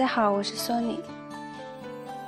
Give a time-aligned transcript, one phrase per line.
[0.00, 0.96] 大家好，我是 Sony。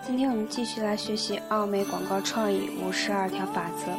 [0.04, 3.90] 今天我们继续来学习奥美广告创意五十二条法则。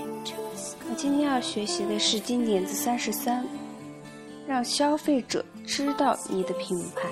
[0.88, 3.44] 我今天要学习的是经典字三十三，
[4.45, 7.09] 让消费者知道你的品牌。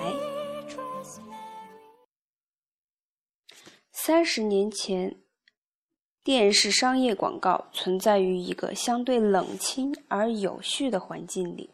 [3.92, 5.16] 三十年前，
[6.24, 11.72] 电视商业广告存在于一个相对冷清而有序的环境里。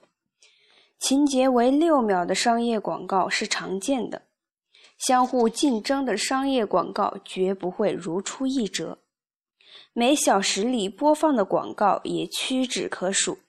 [0.98, 4.22] 情节为六秒的商业广告是常见的，
[4.98, 8.98] 相互竞争的商业广告绝不会如出一辙。
[9.94, 13.40] 每小时里播放的广告也屈指可数。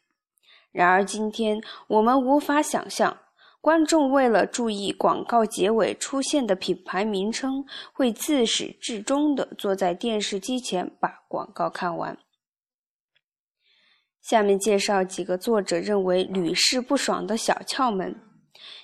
[0.70, 3.18] 然而，今天我们无法想象，
[3.60, 12.18] 观众为了注意广告结尾出现的品牌名称，会自始至终地坐在电视机前把广告看完。
[14.20, 18.14] 下面介绍几个作者认为屡试不爽的小窍门。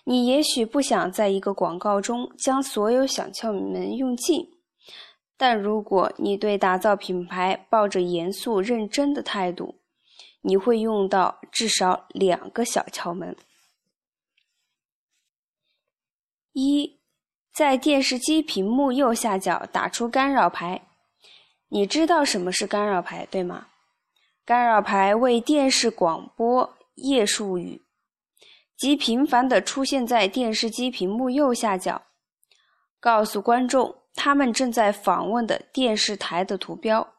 [0.04, 4.46] 你也许不想在一个广告中将所有小窍门用尽，
[5.36, 9.76] 但如果你对打造品牌抱着严肃认真的态度，
[10.42, 13.36] 你会用到至少两个小窍门。
[16.52, 16.98] 一，
[17.52, 20.82] 在电视机屏幕右下角打出干扰牌。
[21.68, 23.66] 你知道什么是干扰牌，对吗？
[24.44, 27.82] 干扰牌为电视广播业术语，
[28.76, 32.02] 即频繁地出现在电视机屏幕右下角，
[33.00, 37.14] 告诉观众他们正在访问的电视台的图标。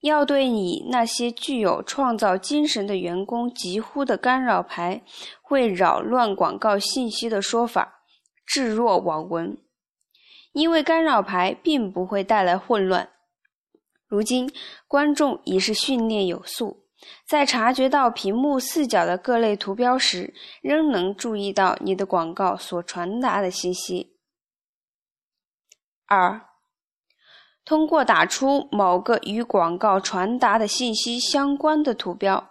[0.00, 5.02] 要对你那些具有创造精神的员工疾呼的干扰牌
[5.40, 8.02] 会扰乱广告信息的说法
[8.44, 9.56] 置若罔闻，
[10.52, 13.10] 因为干扰牌并不会带来混乱。
[14.08, 14.50] 如今，
[14.88, 16.84] 观众已是训练有素，
[17.26, 24.16] 在察觉到屏幕四角的各类图标时，仍能注意到你的广告所传达的信息。
[26.06, 26.42] 二，
[27.64, 32.50] 通过打出某个与广告传达的信息相关的图标，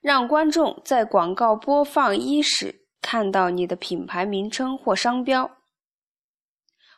[0.00, 5.50] 让观众在广告播放伊始看到你的品牌名称或商标。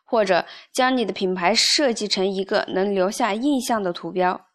[0.04, 4.48] 或者将你的品牌设计成一个能留下印象的图标。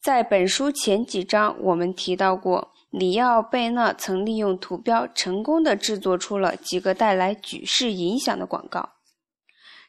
[0.00, 8.94] 在本书前几章，我们提到过，里奥贝纳曾利用图标成功的制作出了几个带来举世影响的广告。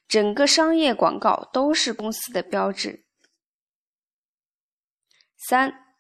[0.08, 3.06] 整个商业广告都是公司的标志。
[5.38, 5.96] 三，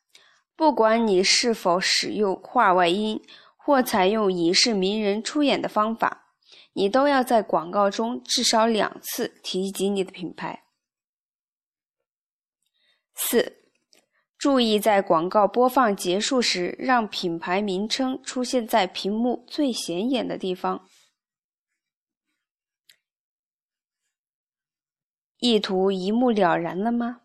[0.55, 3.23] 不管你是否使用画外音
[3.55, 6.25] 或采用影视名人出演的方法。
[6.73, 10.63] 你都要在广告中至少两次提及你的品牌。
[13.13, 13.58] 四，
[14.39, 20.87] 注意在广告播放结束时，让品牌名称出现在屏幕最显眼的地方。
[25.39, 27.19] 意图一目了然了吗？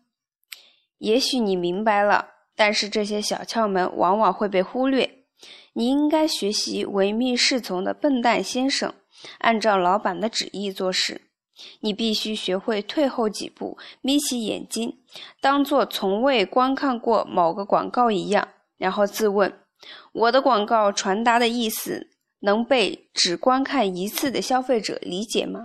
[0.97, 5.23] 也许你明白了，但是这些小窍门往往会被忽略。
[5.71, 8.93] 你应该学习唯命是从的笨蛋先生。
[9.39, 11.24] 按照老板的旨意做事，
[11.79, 14.99] 你必须学会退后几步，眯起眼睛，
[15.39, 19.61] 当做从未观看过某个广告一样，然后自问：
[20.11, 25.63] 我的广告传达的意思能被只观看一次的消费者理解吗？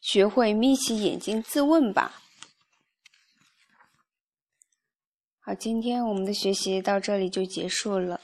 [0.00, 2.22] 学会眯起眼睛自问吧。
[5.40, 8.20] 好，今天我们的学习到这里就结束了。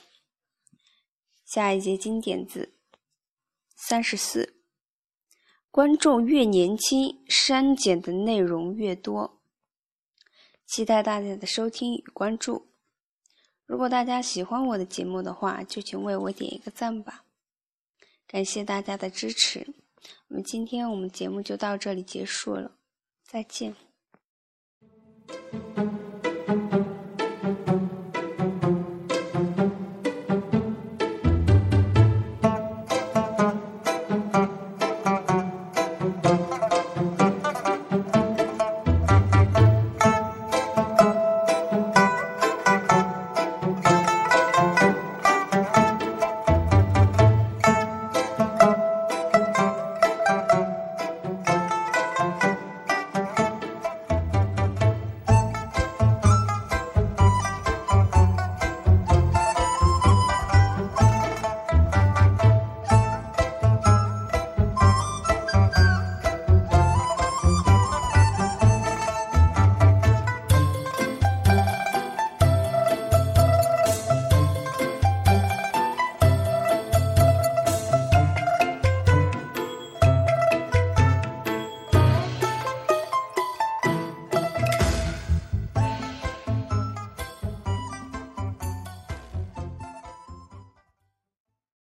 [1.44, 2.74] 下一节经典字。
[3.80, 4.57] 三十四，
[5.78, 9.38] 观众越年轻，删减的内容越多。
[10.66, 12.66] 期待大家的收听与关注。
[13.64, 17.22] 如果大家喜欢我的节目的话，就请为我点一个赞吧。
[18.26, 19.72] 感谢大家的支持。
[20.26, 22.72] 我们今天我们节目就到这里结束了，
[23.22, 23.76] 再见。